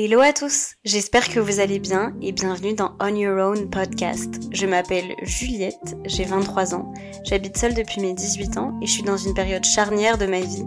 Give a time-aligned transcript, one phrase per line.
[0.00, 4.30] Hello à tous, j'espère que vous allez bien et bienvenue dans On Your Own Podcast.
[4.52, 9.02] Je m'appelle Juliette, j'ai 23 ans, j'habite seule depuis mes 18 ans et je suis
[9.02, 10.62] dans une période charnière de ma vie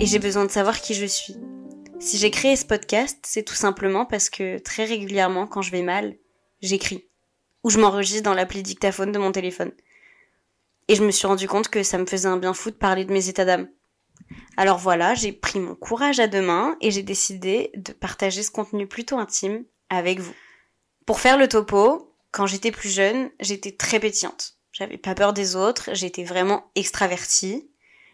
[0.00, 1.36] et j'ai besoin de savoir qui je suis.
[2.00, 5.82] Si j'ai créé ce podcast, c'est tout simplement parce que très régulièrement quand je vais
[5.82, 6.16] mal,
[6.62, 7.04] j'écris
[7.64, 9.72] ou je m'enregistre dans l'appli dictaphone de mon téléphone.
[10.88, 13.04] Et je me suis rendu compte que ça me faisait un bien fou de parler
[13.04, 13.68] de mes états d'âme.
[14.56, 18.50] Alors voilà, j'ai pris mon courage à deux mains et j'ai décidé de partager ce
[18.50, 20.34] contenu plutôt intime avec vous.
[21.06, 24.56] Pour faire le topo, quand j'étais plus jeune, j'étais très pétillante.
[24.72, 27.70] J'avais pas peur des autres, j'étais vraiment extravertie.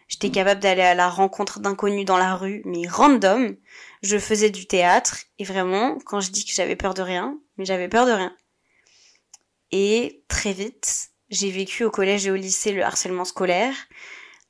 [0.07, 3.55] J'étais capable d'aller à la rencontre d'inconnus dans la rue, mais random.
[4.03, 7.65] Je faisais du théâtre et vraiment, quand je dis que j'avais peur de rien, mais
[7.65, 8.35] j'avais peur de rien.
[9.71, 13.73] Et très vite, j'ai vécu au collège et au lycée le harcèlement scolaire.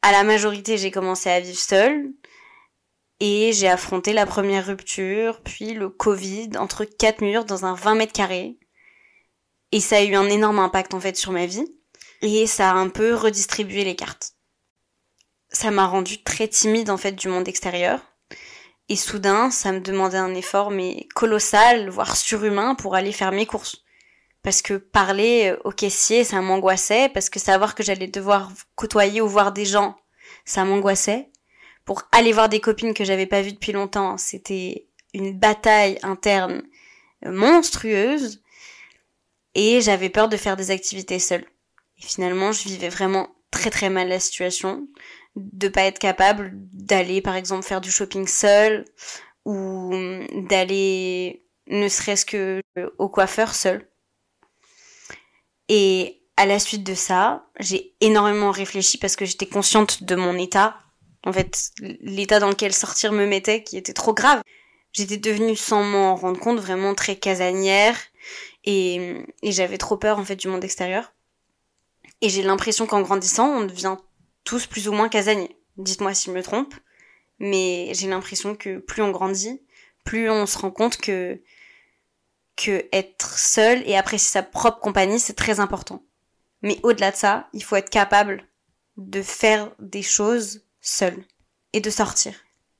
[0.02, 2.12] À la majorité, j'ai commencé à vivre seule.
[3.20, 7.96] Et j'ai affronté la première rupture, puis le Covid, entre quatre murs dans un 20
[7.96, 8.58] mètres carrés.
[9.72, 11.68] Et ça a eu un énorme impact en fait sur ma vie.
[12.24, 14.34] Et ça a un peu redistribué les cartes.
[15.52, 18.02] Ça m'a rendu très timide en fait du monde extérieur.
[18.90, 23.46] Et soudain, ça me demandait un effort mais colossal, voire surhumain pour aller faire mes
[23.46, 23.84] courses
[24.44, 29.28] parce que parler au caissier, ça m'angoissait, parce que savoir que j'allais devoir côtoyer ou
[29.28, 29.98] voir des gens,
[30.46, 31.30] ça m'angoissait.
[31.86, 36.64] Pour aller voir des copines que j'avais pas vues depuis longtemps, c'était une bataille interne
[37.26, 38.42] monstrueuse.
[39.54, 41.46] Et j'avais peur de faire des activités seule.
[41.98, 44.88] Et finalement, je vivais vraiment très très mal la situation,
[45.36, 48.86] de pas être capable d'aller par exemple faire du shopping seul
[49.46, 49.92] ou
[50.34, 52.62] d'aller ne serait-ce que
[52.98, 53.91] au coiffeur seul
[55.70, 60.38] et à la suite de ça, j'ai énormément réfléchi parce que j'étais consciente de mon
[60.38, 60.78] état.
[61.24, 64.42] En fait, l'état dans lequel sortir me mettait, qui était trop grave.
[64.92, 67.98] J'étais devenue, sans m'en rendre compte, vraiment très casanière.
[68.66, 71.14] Et, et j'avais trop peur, en fait, du monde extérieur.
[72.22, 73.98] Et j'ai l'impression qu'en grandissant, on devient
[74.44, 75.56] tous plus ou moins casaniers.
[75.78, 76.74] Dites-moi si je me trompe.
[77.40, 79.62] Mais j'ai l'impression que plus on grandit,
[80.04, 81.42] plus on se rend compte que
[82.62, 86.04] que être seul et apprécier sa propre compagnie, c'est très important.
[86.62, 88.48] Mais au-delà de ça, il faut être capable
[88.98, 91.24] de faire des choses seul
[91.74, 92.34] et de sortir.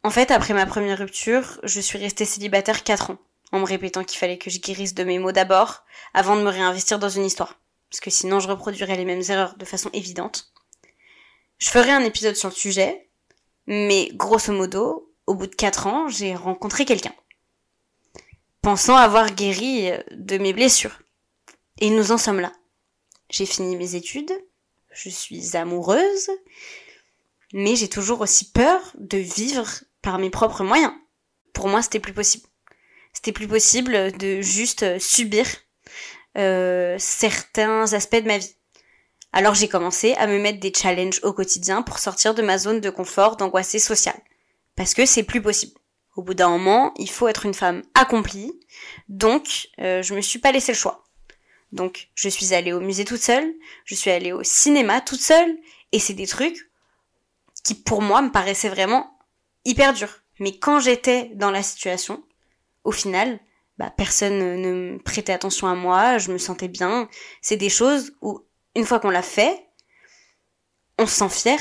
[0.04, 3.18] En fait, après ma première rupture, je suis restée célibataire 4 ans,
[3.52, 6.50] en me répétant qu'il fallait que je guérisse de mes maux d'abord, avant de me
[6.50, 7.60] réinvestir dans une histoire.
[7.90, 10.52] Parce que sinon je reproduirais les mêmes erreurs de façon évidente.
[11.58, 13.10] Je ferai un épisode sur le sujet,
[13.68, 17.14] mais grosso modo, au bout de 4 ans, j'ai rencontré quelqu'un
[18.62, 21.00] pensant avoir guéri euh, de mes blessures.
[21.80, 22.52] Et nous en sommes là.
[23.30, 24.32] J'ai fini mes études,
[24.92, 26.30] je suis amoureuse,
[27.54, 29.68] mais j'ai toujours aussi peur de vivre
[30.02, 30.94] par mes propres moyens.
[31.54, 32.46] Pour moi, c'était plus possible.
[33.14, 35.46] C'était plus possible de juste subir
[36.38, 38.56] euh, certains aspects de ma vie.
[39.34, 42.82] Alors j'ai commencé à me mettre des challenges au quotidien pour sortir de ma zone
[42.82, 44.20] de confort d'angoissée sociale.
[44.76, 45.74] Parce que c'est plus possible.
[46.16, 48.60] Au bout d'un moment, il faut être une femme accomplie.
[49.08, 51.06] Donc, euh, je me suis pas laissé le choix.
[51.72, 53.54] Donc, je suis allée au musée toute seule,
[53.86, 55.58] je suis allée au cinéma toute seule,
[55.94, 56.70] et c'est des trucs
[57.64, 59.18] qui, pour moi, me paraissaient vraiment
[59.64, 60.22] hyper durs.
[60.40, 62.24] Mais quand j'étais dans la situation,
[62.84, 63.40] au final,
[63.78, 67.08] bah, personne ne me prêtait attention à moi, je me sentais bien.
[67.42, 68.42] C'est des choses où,
[68.76, 69.68] une fois qu'on l'a fait,
[70.98, 71.60] on se sent fier,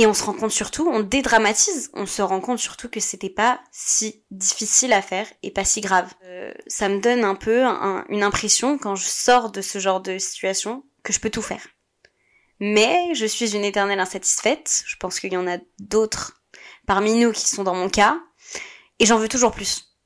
[0.00, 3.28] et on se rend compte surtout, on dédramatise, on se rend compte surtout que c'était
[3.28, 6.10] pas si difficile à faire et pas si grave.
[6.24, 7.64] Euh, ça me donne un peu
[8.08, 11.66] une impression quand je sors de ce genre de situation que je peux tout faire.
[12.60, 16.40] Mais je suis une éternelle insatisfaite, je pense qu'il y en a d'autres
[16.86, 18.18] parmi nous qui sont dans mon cas,
[19.00, 19.98] et j'en veux toujours plus.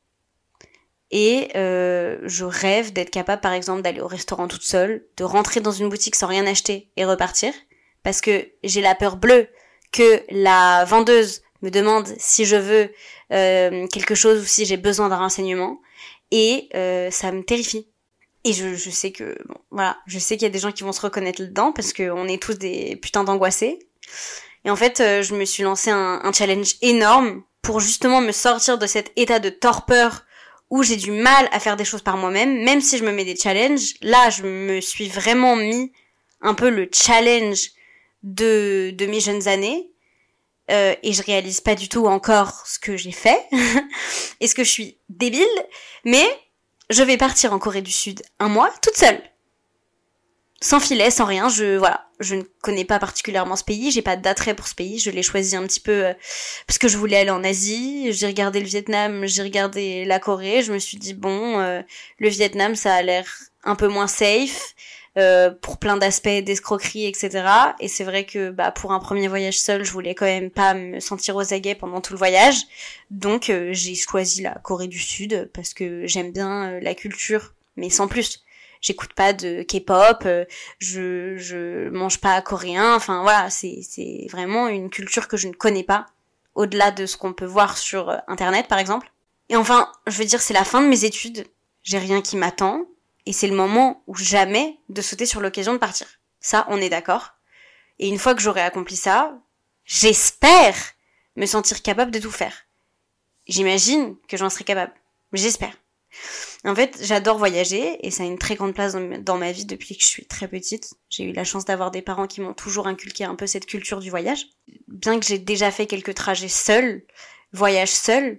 [1.12, 5.60] Et euh, je rêve d'être capable par exemple d'aller au restaurant toute seule, de rentrer
[5.60, 7.54] dans une boutique sans rien acheter et repartir,
[8.02, 9.48] parce que j'ai la peur bleue
[9.94, 12.90] que la vendeuse me demande si je veux
[13.32, 15.80] euh, quelque chose ou si j'ai besoin d'un renseignement
[16.30, 17.88] et euh, ça me terrifie.
[18.42, 20.82] Et je, je sais que bon, voilà, je sais qu'il y a des gens qui
[20.82, 23.78] vont se reconnaître là-dedans parce qu'on est tous des putains d'angoissés.
[24.66, 28.32] Et en fait, euh, je me suis lancé un, un challenge énorme pour justement me
[28.32, 30.24] sortir de cet état de torpeur
[30.70, 33.24] où j'ai du mal à faire des choses par moi-même, même si je me mets
[33.24, 33.94] des challenges.
[34.02, 35.92] Là, je me suis vraiment mis
[36.40, 37.70] un peu le challenge
[38.24, 39.90] de, mes jeunes années.
[40.70, 43.38] Euh, et je réalise pas du tout encore ce que j'ai fait.
[44.40, 45.46] Est-ce que je suis débile
[46.04, 46.26] Mais
[46.90, 49.20] je vais partir en Corée du Sud un mois toute seule.
[50.62, 51.50] sans filet, sans rien.
[51.50, 54.98] Je voilà, je ne connais pas particulièrement ce pays, j'ai pas d'attrait pour ce pays.
[54.98, 56.14] Je l'ai choisi un petit peu euh,
[56.66, 58.10] parce que je voulais aller en Asie.
[58.12, 60.62] J'ai regardé le Vietnam, j'ai regardé la Corée.
[60.62, 61.82] Je me suis dit bon, euh,
[62.18, 63.26] le Vietnam, ça a l'air
[63.64, 64.74] un peu moins safe.
[65.16, 67.46] Euh, pour plein d'aspects d'escroquerie, etc.
[67.78, 70.74] Et c'est vrai que bah, pour un premier voyage seul, je voulais quand même pas
[70.74, 72.56] me sentir aux aguets pendant tout le voyage.
[73.10, 78.08] Donc j'ai choisi la Corée du Sud parce que j'aime bien la culture, mais sans
[78.08, 78.44] plus
[78.84, 80.44] j'écoute pas de K-pop, euh,
[80.78, 85.54] je je mange pas coréen, enfin voilà, c'est c'est vraiment une culture que je ne
[85.54, 86.06] connais pas
[86.54, 89.10] au-delà de ce qu'on peut voir sur euh, internet par exemple.
[89.48, 91.46] Et enfin, je veux dire c'est la fin de mes études,
[91.82, 92.84] j'ai rien qui m'attend
[93.26, 96.06] et c'est le moment où jamais de sauter sur l'occasion de partir.
[96.40, 97.32] Ça, on est d'accord.
[97.98, 99.38] Et une fois que j'aurai accompli ça,
[99.84, 100.76] j'espère
[101.36, 102.66] me sentir capable de tout faire.
[103.46, 104.92] J'imagine que j'en serai capable.
[105.32, 105.74] J'espère.
[106.64, 109.96] En fait, j'adore voyager et ça a une très grande place dans ma vie depuis
[109.96, 110.94] que je suis très petite.
[111.10, 114.00] J'ai eu la chance d'avoir des parents qui m'ont toujours inculqué un peu cette culture
[114.00, 114.46] du voyage.
[114.88, 117.04] Bien que j'ai déjà fait quelques trajets seuls,
[117.52, 118.38] voyage seul,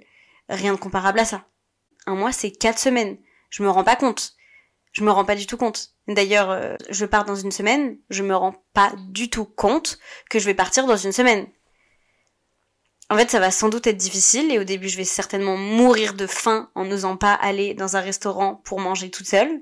[0.50, 1.46] rien de comparable à ça.
[2.08, 3.18] Un mois, c'est quatre semaines.
[3.50, 4.36] Je me rends pas compte.
[4.96, 5.90] Je me rends pas du tout compte.
[6.08, 10.00] D'ailleurs, euh, je pars dans une semaine, je me rends pas du tout compte
[10.30, 11.48] que je vais partir dans une semaine.
[13.10, 16.14] En fait, ça va sans doute être difficile et au début, je vais certainement mourir
[16.14, 19.62] de faim en n'osant pas aller dans un restaurant pour manger toute seule.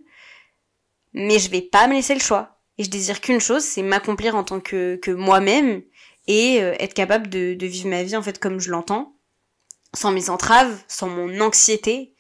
[1.14, 2.60] Mais je vais pas me laisser le choix.
[2.78, 5.82] Et je désire qu'une chose, c'est m'accomplir en tant que, moi-même
[6.28, 9.18] et euh, être capable de, de, vivre ma vie en fait comme je l'entends,
[9.94, 12.16] sans mes entraves, sans mon anxiété.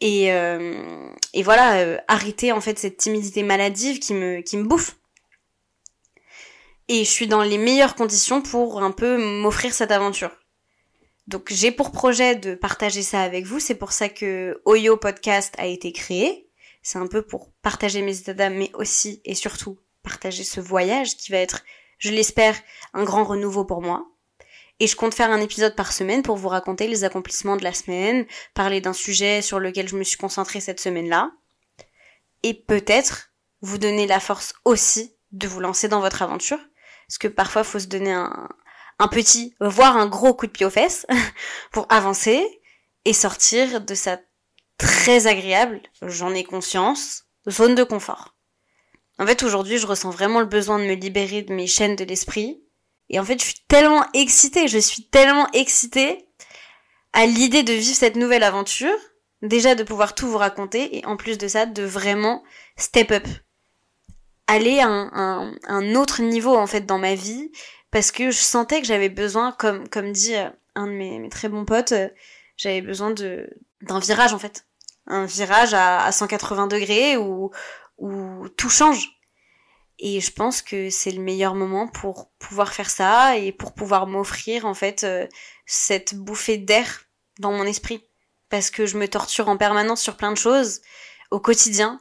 [0.00, 4.64] Et, euh, et voilà, euh, arrêter en fait cette timidité maladive qui me, qui me
[4.64, 4.98] bouffe
[6.88, 10.30] et je suis dans les meilleures conditions pour un peu m'offrir cette aventure.
[11.26, 15.54] Donc j'ai pour projet de partager ça avec vous, c'est pour ça que Oyo Podcast
[15.58, 16.48] a été créé.
[16.82, 21.16] C'est un peu pour partager mes états d'âme, mais aussi et surtout partager ce voyage
[21.18, 21.62] qui va être,
[21.98, 22.56] je l'espère,
[22.94, 24.06] un grand renouveau pour moi.
[24.80, 27.72] Et je compte faire un épisode par semaine pour vous raconter les accomplissements de la
[27.72, 31.32] semaine, parler d'un sujet sur lequel je me suis concentrée cette semaine-là.
[32.42, 33.30] Et peut-être
[33.60, 36.60] vous donner la force aussi de vous lancer dans votre aventure
[37.08, 38.48] parce que parfois faut se donner un,
[38.98, 41.06] un petit, voire un gros coup de pied aux fesses
[41.72, 42.44] pour avancer
[43.04, 44.20] et sortir de sa
[44.76, 48.36] très agréable, j'en ai conscience, zone de confort.
[49.18, 52.04] En fait, aujourd'hui, je ressens vraiment le besoin de me libérer de mes chaînes de
[52.04, 52.62] l'esprit.
[53.10, 56.26] Et en fait, je suis tellement excitée, je suis tellement excitée
[57.12, 58.94] à l'idée de vivre cette nouvelle aventure,
[59.42, 62.42] déjà de pouvoir tout vous raconter, et en plus de ça, de vraiment
[62.76, 63.26] step up,
[64.46, 67.52] aller à un, un, autre niveau en fait dans ma vie
[67.90, 71.28] parce que je sentais que j'avais besoin, comme comme dit euh, un de mes, mes
[71.28, 72.08] très bons potes, euh,
[72.56, 73.48] j'avais besoin de
[73.82, 74.66] d'un virage en fait,
[75.06, 77.50] un virage à, à 180 degrés où
[77.98, 79.17] où tout change.
[79.98, 84.06] Et je pense que c'est le meilleur moment pour pouvoir faire ça et pour pouvoir
[84.06, 85.26] m'offrir en fait euh,
[85.66, 87.06] cette bouffée d'air
[87.40, 88.04] dans mon esprit
[88.48, 90.80] parce que je me torture en permanence sur plein de choses
[91.30, 92.00] au quotidien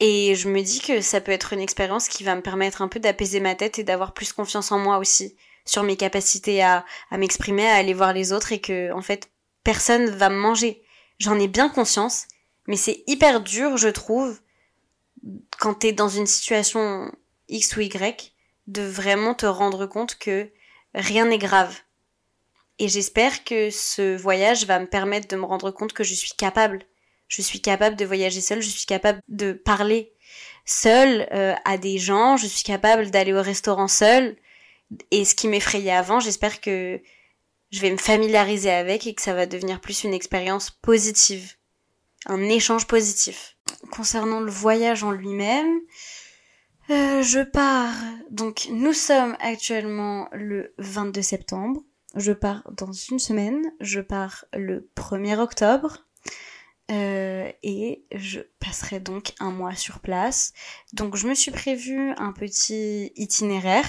[0.00, 2.88] et je me dis que ça peut être une expérience qui va me permettre un
[2.88, 5.36] peu d'apaiser ma tête et d'avoir plus confiance en moi aussi,
[5.66, 9.30] sur mes capacités à, à m'exprimer, à aller voir les autres et que, en fait,
[9.62, 10.82] personne va me manger.
[11.18, 12.24] J'en ai bien conscience,
[12.66, 14.40] mais c'est hyper dur, je trouve,
[15.58, 17.12] quand t'es dans une situation
[17.48, 18.32] X ou Y,
[18.66, 20.50] de vraiment te rendre compte que
[20.94, 21.76] rien n'est grave.
[22.78, 26.32] Et j'espère que ce voyage va me permettre de me rendre compte que je suis
[26.32, 26.84] capable
[27.30, 30.12] je suis capable de voyager seule, je suis capable de parler
[30.66, 34.36] seule euh, à des gens, je suis capable d'aller au restaurant seule.
[35.12, 37.00] Et ce qui m'effrayait avant, j'espère que
[37.70, 41.54] je vais me familiariser avec et que ça va devenir plus une expérience positive,
[42.26, 43.56] un échange positif.
[43.90, 45.80] Concernant le voyage en lui-même,
[46.90, 47.94] euh, je pars.
[48.30, 51.82] Donc nous sommes actuellement le 22 septembre.
[52.16, 53.62] Je pars dans une semaine.
[53.80, 56.06] Je pars le 1er octobre.
[56.90, 60.52] Euh, et je passerai donc un mois sur place.
[60.92, 63.86] Donc je me suis prévu un petit itinéraire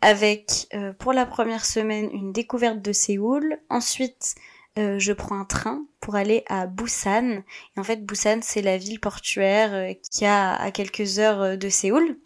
[0.00, 3.58] avec euh, pour la première semaine une découverte de Séoul.
[3.70, 4.34] Ensuite,
[4.78, 7.42] euh, je prends un train pour aller à Busan.
[7.76, 12.18] Et en fait, Busan, c'est la ville portuaire qui a à quelques heures de Séoul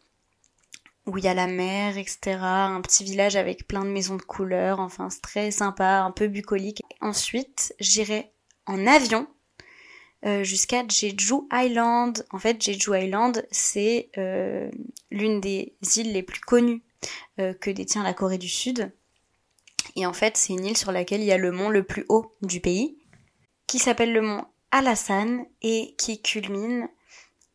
[1.08, 2.38] où il y a la mer, etc.
[2.40, 4.78] Un petit village avec plein de maisons de couleurs.
[4.78, 6.82] Enfin, c'est très sympa, un peu bucolique.
[7.00, 8.30] Ensuite, j'irai
[8.66, 9.26] en avion
[10.26, 12.26] euh, jusqu'à Jeju Island.
[12.30, 14.70] En fait, Jeju Island, c'est euh,
[15.10, 16.82] l'une des îles les plus connues
[17.40, 18.92] euh, que détient la Corée du Sud.
[19.98, 22.06] Et en fait, c'est une île sur laquelle il y a le mont le plus
[22.08, 22.96] haut du pays,
[23.66, 26.88] qui s'appelle le mont Alasan et qui culmine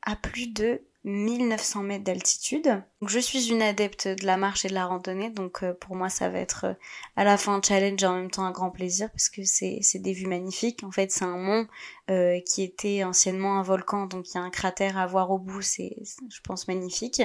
[0.02, 2.84] à plus de 1900 mètres d'altitude.
[3.02, 6.10] je suis une adepte de la marche et de la randonnée, donc euh, pour moi
[6.10, 6.74] ça va être euh,
[7.16, 9.80] à la fois un challenge et en même temps un grand plaisir parce que c'est
[9.96, 10.84] des vues magnifiques.
[10.84, 11.66] En fait c'est un mont
[12.12, 15.40] euh, qui était anciennement un volcan, donc il y a un cratère à voir au
[15.40, 15.96] bout, c'est
[16.30, 17.22] je pense magnifique.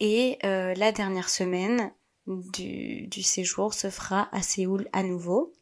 [0.00, 1.92] Et la dernière semaine
[2.26, 5.52] du, séjour se fera à Séoul à nouveau.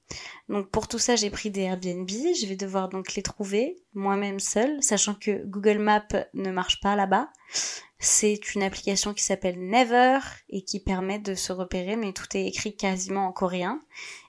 [0.49, 2.09] Donc pour tout ça, j'ai pris des Airbnb.
[2.09, 6.97] Je vais devoir donc les trouver moi-même seule, sachant que Google Maps ne marche pas
[6.97, 7.31] là-bas.
[7.99, 12.47] C'est une application qui s'appelle Never et qui permet de se repérer, mais tout est
[12.47, 13.81] écrit quasiment en coréen.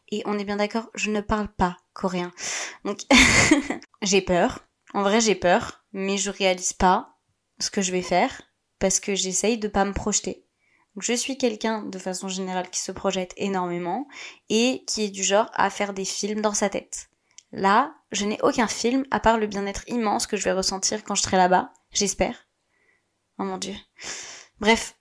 [0.10, 2.32] Et on est bien d'accord, je ne parle pas coréen.
[2.84, 3.00] Donc
[4.02, 4.68] j'ai peur.
[4.94, 7.18] En vrai, j'ai peur, mais je réalise pas
[7.60, 8.42] ce que je vais faire
[8.78, 10.46] parce que j'essaye de pas me projeter
[10.98, 14.08] je suis quelqu'un de façon générale qui se projette énormément
[14.50, 17.10] et qui est du genre à faire des films dans sa tête.
[17.52, 21.16] Là, je n'ai aucun film à part le bien-être immense que je vais ressentir quand
[21.16, 22.48] je serai là-bas, j'espère.
[23.38, 23.76] Oh mon dieu.
[24.60, 24.96] Bref,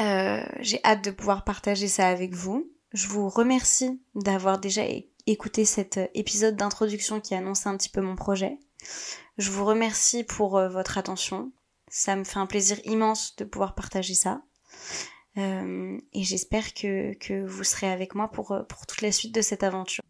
[0.00, 2.70] euh, j'ai hâte de pouvoir partager ça avec vous.
[2.92, 4.82] Je vous remercie d'avoir déjà
[5.26, 8.58] écouté cet épisode d'introduction qui annonce un petit peu mon projet.
[9.38, 11.52] Je vous remercie pour euh, votre attention.
[11.96, 14.42] Ça me fait un plaisir immense de pouvoir partager ça.
[15.38, 19.62] Euh, et j'espère que, vous serez avec moi pour, pour toute la suite de cette
[19.62, 20.02] aventure.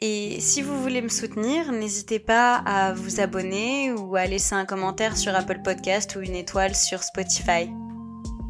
[0.00, 4.66] Et si vous voulez me soutenir, n'hésitez pas à vous abonner ou à laisser un
[4.66, 7.70] commentaire sur Apple Podcast ou une étoile sur Spotify.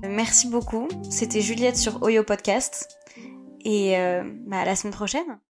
[0.03, 0.89] Merci beaucoup.
[1.11, 2.89] C'était Juliette sur Oyo Podcast.
[3.65, 5.39] Et euh, bah, à la semaine prochaine.